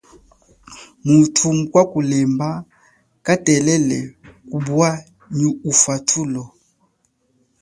[1.05, 2.49] Muthu mukwa kulemba
[3.25, 3.99] katelele
[4.49, 4.89] kupwa
[5.35, 6.43] nyi ufathulo.